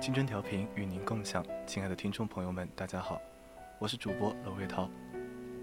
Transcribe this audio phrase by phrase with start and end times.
[0.00, 3.20] 青春调频与您共享，亲爱的听众朋友们，大家好，
[3.78, 4.88] 我是主播娄瑞涛，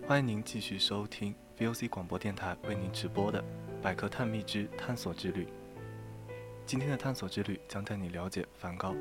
[0.07, 3.41] 欢迎您继续收听 VOC 广播电台为您直播的
[3.81, 5.45] 《百科探秘之探索之旅》。
[6.67, 8.93] 今天的探索之旅将带你了解梵高。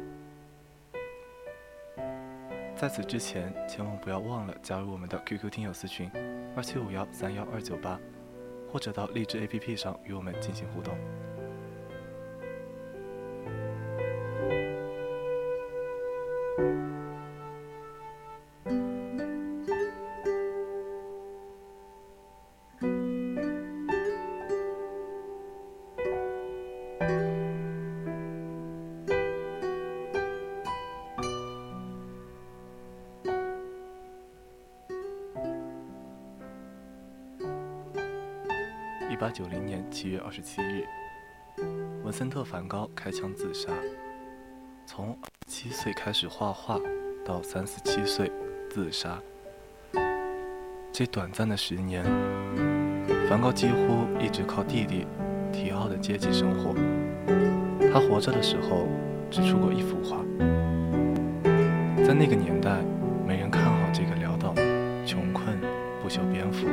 [2.75, 6.11] 在此之前，千万不要忘了加入我们的 QQ 听友私群
[6.56, 8.00] 二七五幺三幺二九八，
[8.73, 10.97] 或者到荔枝 APP 上与我们进行互动。
[40.37, 40.84] 十七日，
[42.05, 43.73] 文森特·梵高开枪自杀。
[44.84, 46.78] 从七岁开始画画，
[47.25, 48.31] 到三十七岁
[48.69, 49.19] 自杀，
[50.93, 52.05] 这短暂的十年，
[53.31, 55.06] 梵高几乎一直靠弟弟
[55.50, 56.75] 提奥的接济生活。
[57.91, 58.87] 他活着的时候
[59.31, 60.19] 只出过一幅画，
[62.06, 62.82] 在那个年代，
[63.27, 64.55] 没人看好这个潦倒、
[65.06, 65.59] 穷困、
[66.03, 66.66] 不修边幅，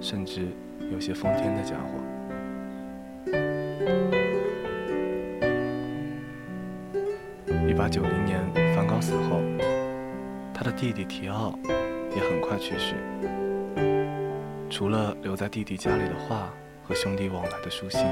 [0.00, 0.46] 甚至……
[0.92, 2.15] 有些疯癫的家伙。
[7.86, 8.40] 八九零年，
[8.74, 9.40] 梵高死后，
[10.52, 11.56] 他的弟弟提奥
[12.16, 12.96] 也很快去世。
[14.68, 16.52] 除了留在弟弟家里的画
[16.82, 18.04] 和兄弟往来的书信，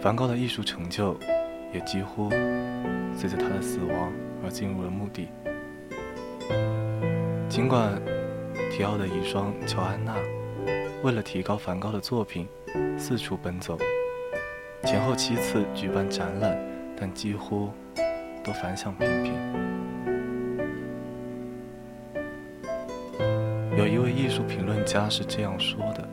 [0.00, 1.18] 梵高的艺术成就
[1.74, 2.30] 也几乎
[3.12, 4.12] 随着他的死亡
[4.44, 5.26] 而进入了墓地。
[7.48, 8.00] 尽管
[8.70, 10.14] 提奥的遗孀乔安娜。
[11.02, 12.46] 为了提高梵高的作品，
[12.96, 13.76] 四处奔走，
[14.84, 16.56] 前后七次举办展览，
[16.96, 17.72] 但几乎
[18.46, 19.34] 都反响平平。
[23.76, 26.08] 有一位艺术评论家是这样说的：“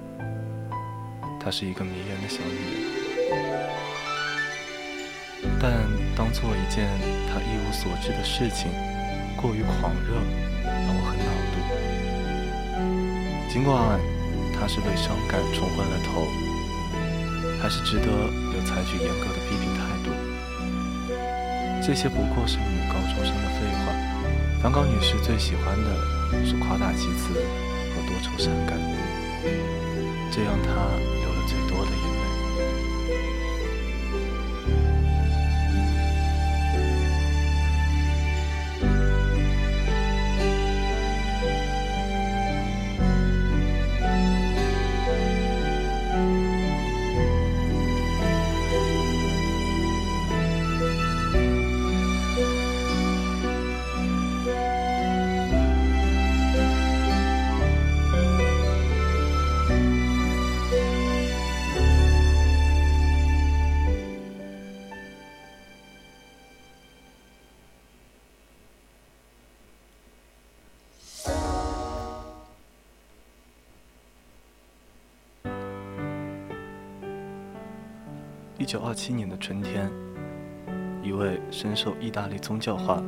[1.40, 3.38] 她是一个迷人的小女人，
[5.62, 5.72] 但
[6.16, 6.90] 当做一件
[7.30, 8.72] 她一无所知的事情，
[9.40, 10.16] 过于狂热，
[10.64, 13.48] 让我很恼怒。
[13.48, 14.00] 尽管。”
[14.56, 16.26] 她是被伤感冲昏了头，
[17.62, 19.73] 还是值得有采取严格的批评？
[21.86, 23.92] 这些不过是女高中生的废话。
[24.62, 25.90] 梵高女士最喜欢的
[26.46, 28.80] 是夸大其词和多愁善感，
[30.32, 30.70] 这让她
[31.20, 32.13] 流了最多的眼泪
[78.64, 79.92] 一九二七年的春天，
[81.02, 83.04] 一位深受意大利宗教画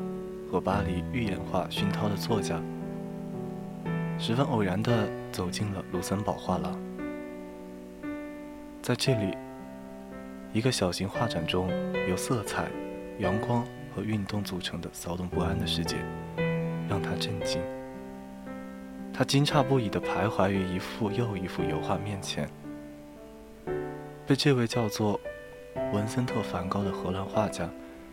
[0.51, 2.61] 和巴黎寓言画熏陶的作家，
[4.19, 6.77] 十分偶然地走进了卢森堡画廊。
[8.81, 9.33] 在这里，
[10.51, 11.69] 一个小型画展中
[12.09, 12.67] 由色彩、
[13.19, 13.65] 阳光
[13.95, 15.95] 和运动组成的骚动不安的世界，
[16.89, 17.61] 让他震惊。
[19.13, 22.45] 他惊诧不已地徘徊于一幅又一幅油画面前，
[24.27, 25.17] 被这位叫做。
[25.93, 27.69] 文森特·梵高的荷兰画家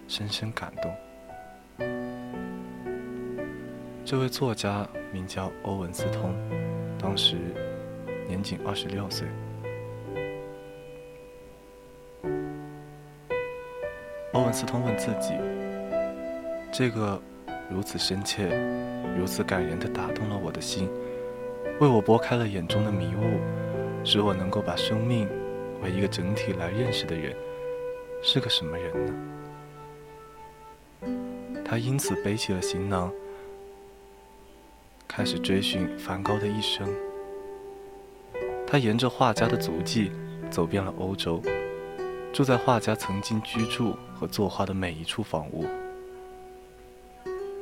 [0.09, 0.93] 深深感动。
[4.05, 6.35] 这位作家名叫欧文斯通，
[6.99, 7.37] 当时
[8.27, 9.27] 年仅二十六岁。
[14.33, 15.35] 欧文斯通问自己
[16.73, 17.21] ：“这个
[17.71, 18.49] 如此深切、
[19.17, 20.91] 如此感人的打动了我的心，
[21.81, 23.41] 为我拨开了眼中的迷雾，
[24.05, 25.29] 使我能够把生命
[25.83, 27.37] 为一个整体来认识的人，
[28.23, 29.13] 是个什么人呢？”
[31.65, 33.13] 他因此背起了行囊，
[35.09, 36.89] 开始追寻梵高的一生。
[38.67, 40.13] 他沿着画家的足迹，
[40.51, 41.43] 走遍了欧洲。
[42.33, 45.67] 住在画家曾经居住和作画的每一处房屋，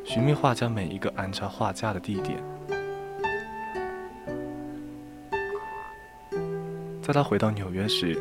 [0.05, 2.41] 寻觅画家每一个安插画架的地点。
[7.03, 8.17] 在他回到纽约时，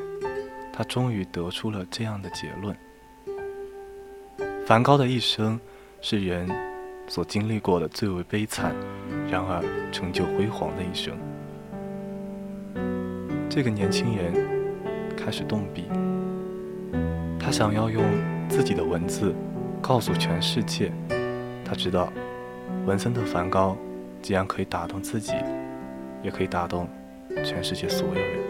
[0.79, 2.73] 他终于得出了这样的结论：
[4.65, 5.59] 梵高的一生
[5.99, 6.49] 是人
[7.05, 8.73] 所经历过的最为悲惨，
[9.29, 9.61] 然而
[9.91, 11.17] 成就辉煌的一生。
[13.49, 14.33] 这个年轻人
[15.17, 15.89] 开始动笔。
[17.37, 18.01] 他想要用
[18.47, 19.35] 自己的文字
[19.81, 20.93] 告诉全世界，
[21.65, 22.09] 他知道
[22.85, 23.75] 文森特·梵高
[24.21, 25.33] 既然可以打动自己，
[26.23, 26.87] 也可以打动
[27.43, 28.48] 全世界所有人。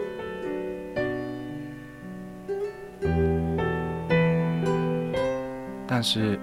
[6.00, 6.40] 但是，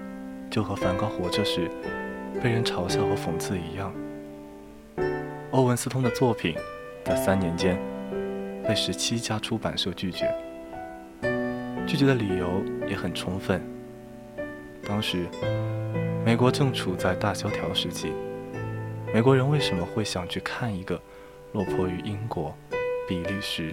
[0.48, 1.68] 就和梵高活着时
[2.40, 3.92] 被人嘲笑和讽刺一样，
[5.50, 6.54] 欧文斯通的作品
[7.04, 7.76] 在三年间
[8.62, 10.32] 被十七家出版社拒绝。
[11.88, 13.60] 拒绝的理由也很充分。
[14.86, 15.26] 当时，
[16.24, 18.12] 美国正处在大萧条时期，
[19.12, 21.02] 美国人为什么会想去看一个
[21.50, 22.56] 落魄于英国、
[23.08, 23.72] 比利时、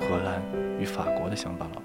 [0.00, 0.42] 荷兰
[0.80, 1.80] 与法国的乡巴佬？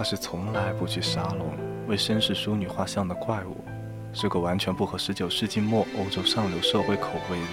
[0.00, 1.54] 他是从来不去沙龙
[1.86, 3.62] 为绅士淑女画像的怪物，
[4.14, 7.46] 是个完全不合十九世纪末欧洲上流社会口味的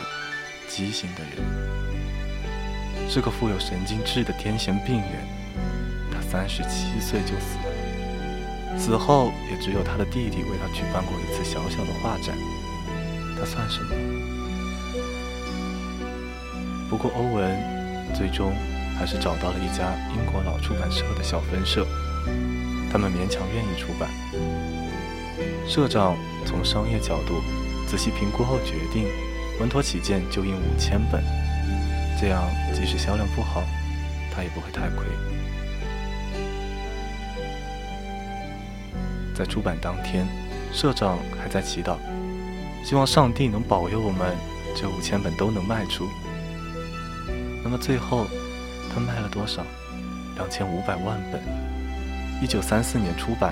[0.69, 3.09] 畸形的人。
[3.09, 5.27] 是个富有神经质的癫痫病人，
[6.09, 12.33] 他三十七岁就死了，死后也只有他的弟弟为他举办过一次小小的画展。
[13.37, 13.93] 他算什么？
[16.89, 18.53] 不过欧文最终
[18.97, 21.85] 还是找到了一家英国老出版社的小分社，
[22.91, 24.09] 他们勉强愿意出版。
[25.67, 26.15] 社长
[26.45, 27.41] 从商业角度
[27.87, 29.07] 仔细评估后决定，
[29.59, 31.23] 稳妥起见就印五千本。
[32.19, 32.43] 这样，
[32.73, 33.61] 即使销量不好，
[34.33, 35.05] 他也不会太亏。
[39.35, 40.25] 在出版当天，
[40.73, 41.97] 社长还在祈祷，
[42.83, 44.35] 希望上帝能保佑我们
[44.75, 46.07] 这五千本都能卖出。
[47.63, 48.25] 那么最后，
[48.91, 49.63] 他卖了多少？
[50.35, 51.76] 两千五百万本。
[52.39, 53.51] 一九三四年出版，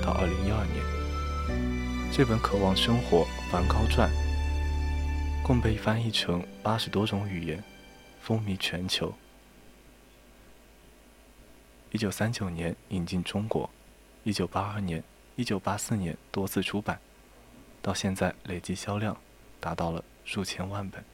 [0.00, 4.08] 到二零一二年，这本《渴望生活：梵高传》
[5.42, 7.62] 共被翻译成八十多种语言。
[8.20, 9.12] 风靡全球。
[11.90, 13.68] 一九三九年引进中国，
[14.22, 15.02] 一九八二年、
[15.34, 17.00] 一九八四年多次出版，
[17.82, 19.16] 到现在累计销量
[19.58, 21.04] 达到了数千万本。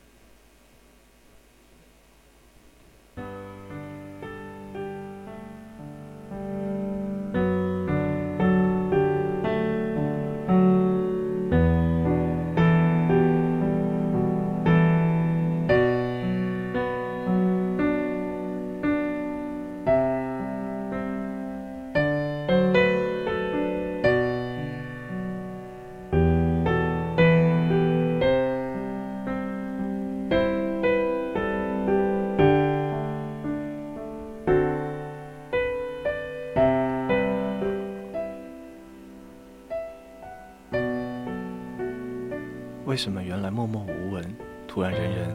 [42.99, 44.25] 为什么原来默默无闻，
[44.67, 45.29] 突然人人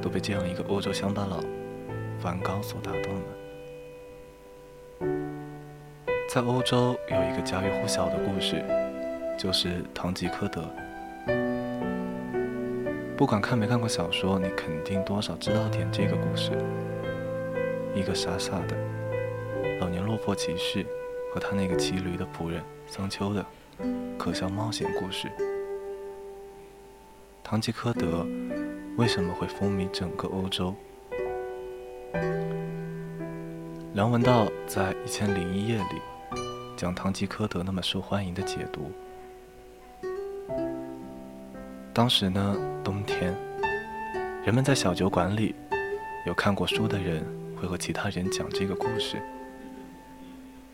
[0.00, 1.38] 都被这样一个欧洲乡巴佬
[2.18, 3.14] 梵高所打动
[4.98, 5.06] 呢？
[6.28, 8.64] 在欧洲有一个家喻户晓的故事，
[9.38, 10.68] 就是《堂吉诃德》。
[13.16, 16.50] 不管看没看过小说，你肯定多少知道点这个故事。
[17.94, 18.76] 一个傻傻的
[19.78, 20.84] 老年落魄骑士
[21.32, 23.46] 和他那个骑驴的仆人桑丘的
[24.18, 25.30] 可笑冒险故事。
[27.52, 28.26] 堂吉诃德
[28.96, 30.74] 为什么会风靡整个欧洲？
[33.92, 36.00] 梁文道在《一千零一夜》里
[36.78, 38.90] 讲堂吉诃德那么受欢迎的解读。
[41.92, 43.36] 当时呢，冬天，
[44.46, 45.54] 人们在小酒馆里
[46.26, 47.22] 有看过书的人
[47.60, 49.20] 会和其他人讲这个故事，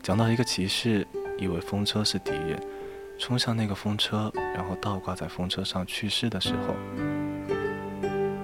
[0.01, 1.05] 讲到一个骑士
[1.37, 2.57] 以为风车是敌人，
[3.19, 6.73] 冲向那个风车，然后倒挂在风车上去世的时候，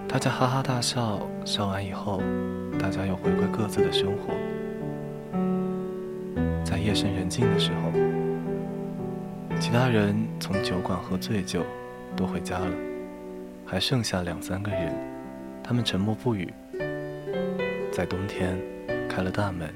[0.05, 2.21] 大家哈哈大笑，笑完以后，
[2.77, 4.33] 大家又回归各自的生活。
[6.65, 7.91] 在夜深人静的时候，
[9.61, 11.63] 其他人从酒馆喝醉酒，
[12.13, 12.71] 都回家了，
[13.65, 14.93] 还剩下两三个人，
[15.63, 16.53] 他们沉默不语。
[17.93, 18.59] 在冬天，
[19.07, 19.73] 开了大门，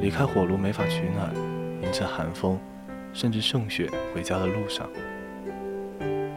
[0.00, 1.30] 离开火炉没法取暖，
[1.82, 2.58] 迎着寒风，
[3.12, 4.88] 甚至盛雪回家的路上，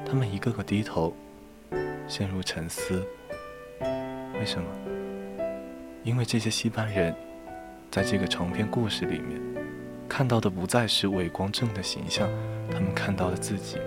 [0.06, 1.16] 他们一个个低头，
[2.08, 3.06] 陷入沉思。
[4.40, 4.68] 为什么？
[6.04, 7.16] 因为这些西班人，
[7.90, 9.42] 在这个长篇故事里面，
[10.08, 12.30] 看到的不再是伟光正的形象，
[12.70, 13.78] 他们看到了自己。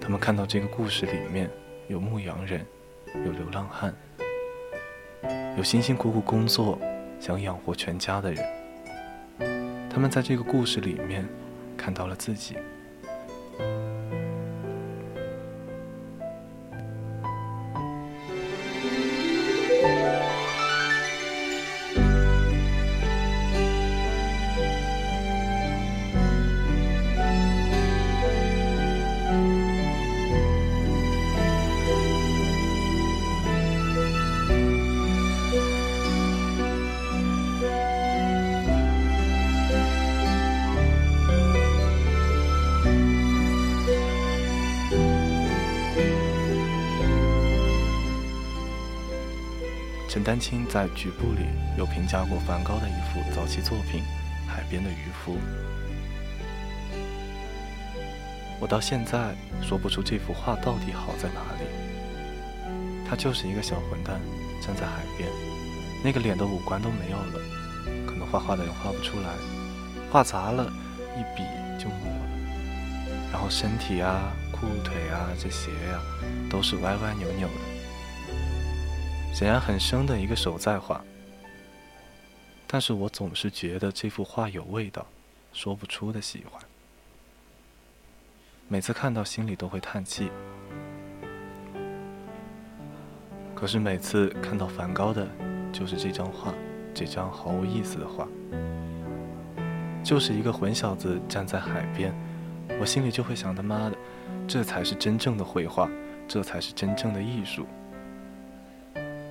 [0.00, 1.50] 他们看到这个故事里面
[1.88, 2.64] 有牧羊人，
[3.24, 3.94] 有流浪汉。
[5.56, 6.78] 有辛辛苦苦工作，
[7.18, 8.44] 想养活全家的人，
[9.98, 11.28] 他们在这个故事里面
[11.76, 12.54] 看到了自己。
[50.28, 51.46] 丹青在《局部》里
[51.78, 54.02] 有评价过梵高的一幅早期作品
[54.46, 55.32] 《海边的渔夫》。
[58.60, 61.64] 我到现在说不出这幅画到底好在哪里。
[63.08, 64.20] 他就是一个小混蛋，
[64.60, 65.30] 站在海边，
[66.04, 67.40] 那个脸的五官都没有了，
[68.06, 69.30] 可能画画的人画不出来，
[70.12, 70.70] 画砸了，
[71.16, 71.42] 一笔
[71.82, 72.28] 就抹了。
[73.32, 75.98] 然后身体啊、裤腿啊、这鞋呀，
[76.50, 77.67] 都是歪歪扭扭的。
[79.38, 81.00] 显然很生的一个手在画，
[82.66, 85.06] 但是我总是觉得这幅画有味道，
[85.52, 86.60] 说不出的喜欢。
[88.66, 90.28] 每次看到心里都会叹气，
[93.54, 95.24] 可是每次看到梵高的，
[95.72, 96.52] 就是这张画，
[96.92, 98.26] 这张毫无意思的画，
[100.02, 102.12] 就是一个混小子站在海边，
[102.80, 103.96] 我心里就会想他妈的，
[104.48, 105.88] 这才是真正的绘画，
[106.26, 107.64] 这才是真正的艺术。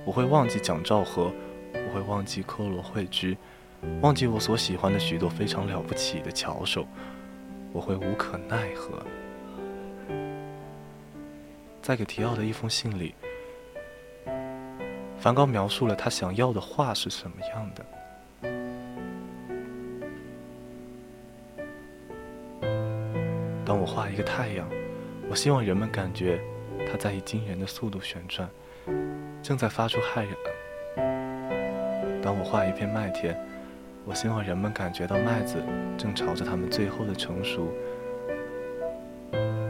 [0.04, 1.32] 我会忘记蒋兆和，
[1.74, 3.36] 我会忘记科罗惠居，
[4.00, 6.86] 忘记我所喜欢的许多非常了不起的巧手，
[7.72, 9.02] 我会无可奈何。
[11.82, 13.14] 在给提奥的一封信里，
[15.18, 17.86] 梵高描述了他想要的画是什么样的。
[23.64, 24.66] 当我画一个太阳，
[25.28, 26.40] 我希望人们感觉
[26.90, 28.48] 它在以惊人的速度旋转。
[29.48, 30.36] 正在发出骇然。
[32.20, 33.34] 当我画一片麦田，
[34.04, 35.56] 我希望人们感觉到麦子
[35.96, 37.72] 正朝着他们最后的成熟。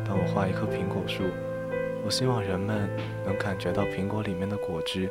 [0.05, 1.23] 当我画一棵苹果树，
[2.05, 2.91] 我希望人们
[3.25, 5.09] 能感觉到苹果里面的果汁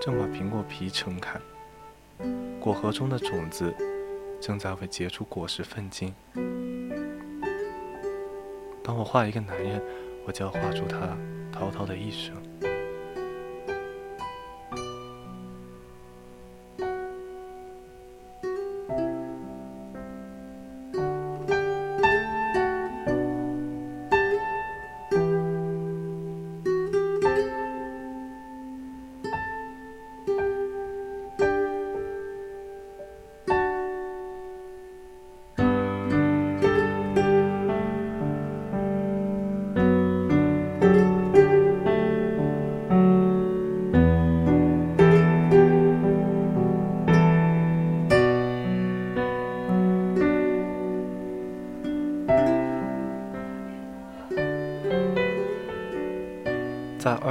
[0.00, 1.38] 正把苹果皮撑开，
[2.58, 3.72] 果核中的种子
[4.40, 6.12] 正在为结出果实奋进。
[8.82, 9.80] 当我画一个男人，
[10.26, 11.16] 我就要画出他
[11.52, 12.34] 滔滔的一生。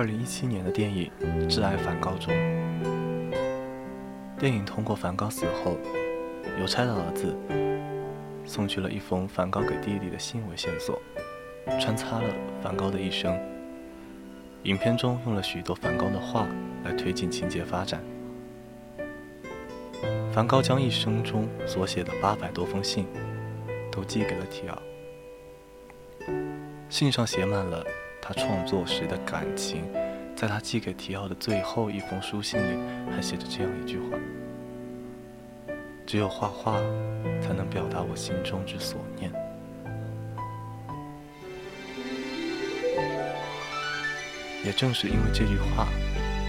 [0.01, 1.11] 二零一七年的电影
[1.47, 2.33] 《挚爱梵高》中，
[4.39, 5.77] 电影通过梵高死后，
[6.59, 7.37] 邮差的儿子
[8.43, 10.99] 送去了一封梵高给弟弟的信为线索，
[11.79, 13.39] 穿插了梵高的一生。
[14.63, 16.47] 影片中用了许多梵高的画
[16.83, 18.01] 来推进情节发展。
[20.33, 23.05] 梵高将一生中所写的八百多封信
[23.91, 24.81] 都寄给了提奥，
[26.89, 27.85] 信上写满了。
[28.33, 29.83] 他创作时的感情、
[30.37, 32.79] 在他寄给提奥的最后一封书信里，
[33.13, 34.17] 还写着这样一句话
[36.07, 36.77] ：“只有画画，
[37.41, 39.29] 才能表达我心中之所念。”
[44.63, 45.89] 也正是因为这句话，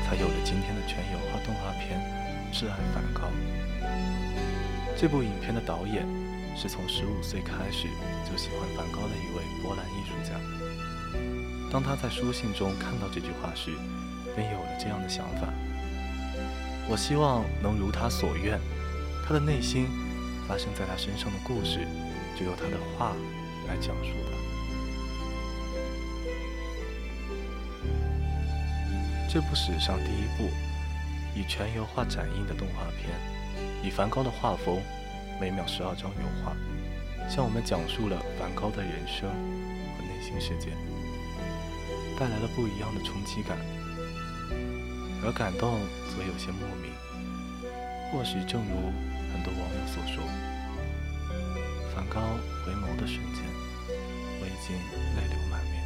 [0.06, 1.98] 才有了今天的全油画动画片
[2.56, 3.22] 《挚爱梵高》。
[4.96, 6.06] 这部影片的导演
[6.54, 7.88] 是从十五岁开始
[8.30, 10.38] 就喜欢梵高的一位波兰艺术家。
[11.70, 13.70] 当他在书信中看到这句话时，
[14.34, 15.48] 便有了这样的想法：
[16.88, 18.58] 我希望能如他所愿，
[19.26, 19.86] 他的内心
[20.46, 21.86] 发生在他身上的故事，
[22.38, 23.14] 就由他的画
[23.68, 24.38] 来讲述吧。
[29.32, 30.50] 这部史上第一部
[31.34, 33.08] 以全油画展映的动画片，
[33.82, 34.78] 以梵高的画风，
[35.40, 36.54] 每秒十二张油画，
[37.30, 40.72] 向我们讲述了梵高的人生和内心世界，
[42.18, 43.58] 带来了不一样的冲击感。
[45.24, 46.90] 而感动则有些莫名，
[48.10, 48.90] 或许正如
[49.32, 50.24] 很多网友所说，
[51.94, 52.20] 梵高
[52.64, 53.44] 回眸的瞬间，
[54.40, 54.74] 我已经
[55.16, 55.81] 泪流满面。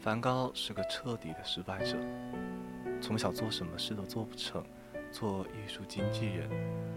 [0.00, 1.94] 梵高是个彻底的失败者，
[3.02, 4.64] 从小做什么事都做不成，
[5.12, 6.48] 做艺术经纪人，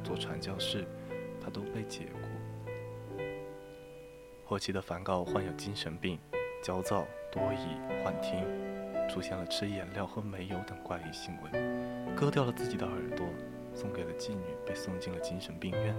[0.05, 0.87] 做传教士，
[1.41, 3.21] 他都被解雇。
[4.45, 6.17] 后期的梵高患有精神病，
[6.63, 8.41] 焦躁、多疑、幻听，
[9.09, 13.27] 出现了吃颜料和煤油等怪异行为，割掉了自己的耳朵，
[13.75, 15.93] 送给了妓女，被送进了精神病院。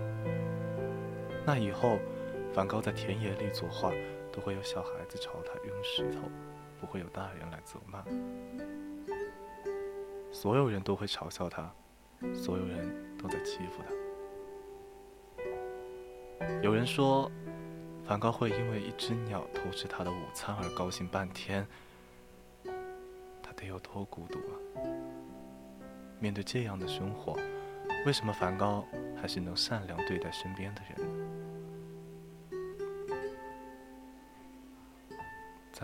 [1.45, 1.99] 那以后，
[2.55, 3.93] 梵高在田野里作画，
[4.33, 6.31] 都会有小孩子朝他扔石头。
[6.95, 8.05] 会有大人来责骂，
[10.31, 11.69] 所有人都会嘲笑他，
[12.33, 13.83] 所有人都在欺负
[16.39, 16.47] 他。
[16.63, 17.29] 有人说，
[18.05, 21.67] 梵高会因为一只鸟偷吃他的午餐而高兴半天，
[23.43, 24.55] 他得有多孤独啊！
[26.21, 27.37] 面对这样的生活，
[28.07, 28.87] 为什么梵高
[29.21, 31.24] 还是能善良对待身边的人？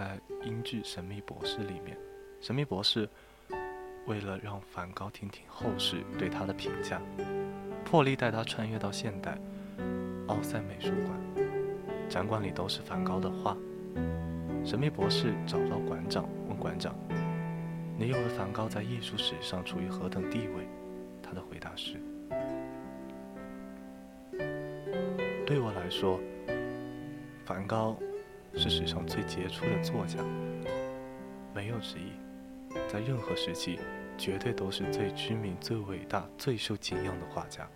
[0.01, 1.95] 在英剧《神秘博士》里面，
[2.41, 3.07] 神秘博士
[4.07, 6.99] 为了让梵高听听后世对他的评价，
[7.85, 9.37] 破例带他穿越到现代
[10.27, 11.21] 奥赛美术馆，
[12.09, 13.55] 展馆里都是梵高的画。
[14.65, 16.95] 神秘博士找到馆长，问馆长
[17.99, 20.67] ：“你认为梵高在艺术史上处于何等地位？”
[21.23, 22.01] 他的回答是
[25.45, 26.19] ：“对我来说，
[27.45, 27.95] 梵高。”
[28.55, 30.19] 是史上最杰出的作家，
[31.55, 32.13] 没有之一。
[32.89, 33.79] 在任何时期，
[34.17, 37.69] 绝对都是最知名、最伟大、最受敬仰的画家。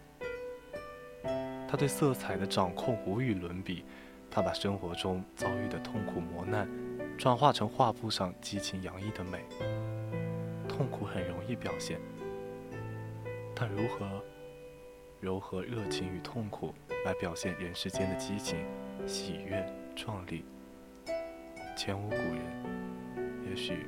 [1.68, 3.84] 他对色彩的掌控无与伦比，
[4.30, 6.68] 他把生活中遭遇的痛苦磨难，
[7.18, 9.44] 转化成画布上激情洋溢的美。
[10.68, 11.98] 痛苦很容易表现，
[13.54, 14.22] 但如何
[15.20, 18.58] 柔和热情与痛苦来表现人世间的激情、
[19.06, 19.64] 喜悦、
[19.96, 20.44] 壮丽？
[21.76, 22.40] 前无古人，
[23.48, 23.87] 也许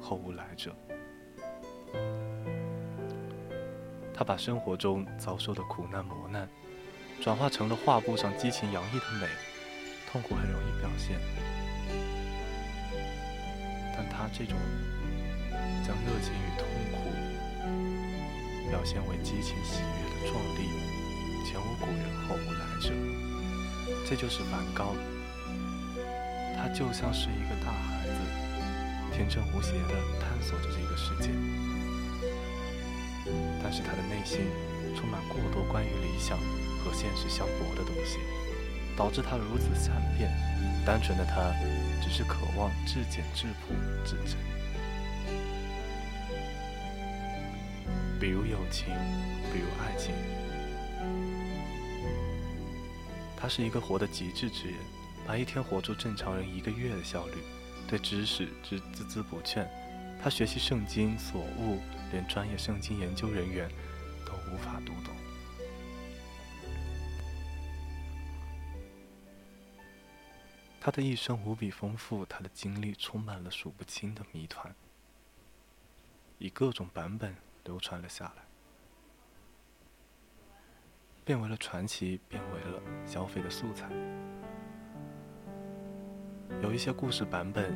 [0.00, 0.74] 后无来者。
[4.12, 6.48] 他把生活中遭受的苦难磨难，
[7.20, 9.28] 转化成了画布上激情洋溢的美。
[10.10, 11.20] 痛苦很容易表现，
[13.94, 14.56] 但他这种
[15.86, 16.98] 将热情与痛苦
[18.70, 20.66] 表现为激情喜悦的壮丽，
[21.46, 22.90] 前无古人后无来者。
[24.04, 24.94] 这就是梵高。
[26.74, 28.12] 就像是一个大孩子，
[29.12, 31.30] 天真无邪地探索着这个世界，
[33.62, 34.46] 但是他的内心
[34.96, 38.18] 充满过多关于理想和现实相悖的东西，
[38.96, 40.30] 导致他如此善变。
[40.86, 41.52] 单纯的他，
[42.00, 44.36] 只是渴望至简至朴至真。
[48.20, 48.86] 比如友情，
[49.52, 50.14] 比如爱情，
[53.36, 54.76] 他是一个活得极致之人。
[55.28, 57.34] 把一天活出正常人一个月的效率，
[57.86, 59.68] 对知识之孜孜不倦，
[60.22, 61.78] 他学习圣经所悟，
[62.10, 63.68] 连专业圣经研究人员
[64.24, 65.14] 都无法读懂。
[70.80, 74.74] 他的一生无比丰富，他的经历充满了数不清的谜团，
[76.38, 78.42] 以各种版本流传了下来，
[81.22, 83.90] 变为了传奇，变为了消费的素材。
[86.62, 87.74] 有一些故事版本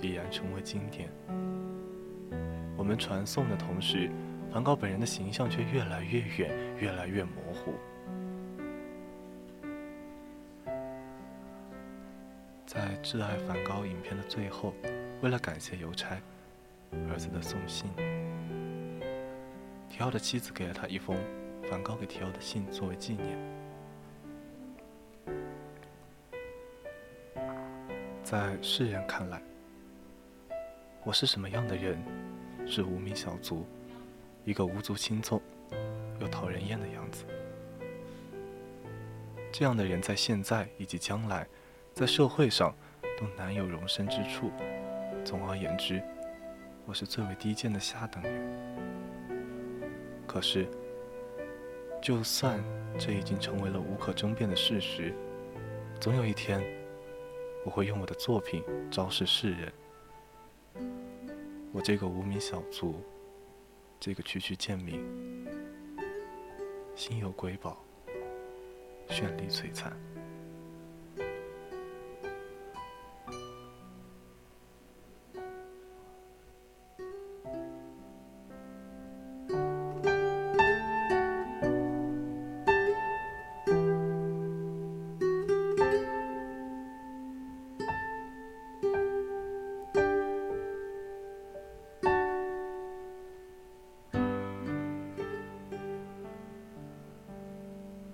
[0.00, 1.08] 已然成为经典，
[2.76, 4.10] 我们传颂的同时，
[4.52, 7.74] 梵高本人的形象却越来越远，越来越模糊。
[12.64, 14.72] 在《挚爱梵高》影片的最后，
[15.20, 16.16] 为了感谢邮差
[17.10, 17.90] 儿子的送信，
[19.90, 21.16] 提奥的妻子给了他一封
[21.68, 23.61] 梵高给提奥的信作为纪念。
[28.32, 29.42] 在世人看来，
[31.04, 32.02] 我是什么样的人？
[32.66, 33.66] 是无名小卒，
[34.46, 35.38] 一个无足轻重
[36.18, 37.26] 又讨人厌的样子。
[39.52, 41.46] 这样的人在现在以及将来。
[41.92, 42.74] 在社会上，
[43.20, 44.50] 都难有容身之处。
[45.26, 46.02] 总而言之，
[46.86, 49.36] 我是最为低贱的下等人。
[50.26, 50.66] 可是，
[52.00, 52.64] 就算
[52.98, 55.14] 这已经成为了无可争辩的事实，
[56.00, 56.64] 总有一天，
[57.64, 59.72] 我会用我的作品昭示世人：
[61.72, 63.00] 我这个无名小卒，
[64.00, 65.00] 这个区区贱民，
[66.96, 67.76] 心有瑰宝，
[69.08, 69.96] 绚丽璀璨。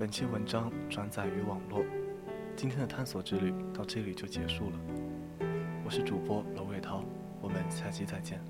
[0.09, 1.85] 本期文章转载于网络，
[2.57, 4.81] 今天的探索之旅到这里就结束了。
[5.85, 7.05] 我是主播娄伟涛，
[7.42, 8.40] 我们下期再见。